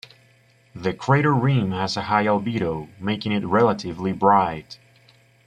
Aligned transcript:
The 0.73 0.95
crater 0.95 1.31
rim 1.31 1.73
has 1.73 1.95
a 1.95 2.01
high 2.01 2.25
albedo, 2.25 2.89
making 2.99 3.33
it 3.33 3.45
relatively 3.45 4.13
bright. 4.13 4.79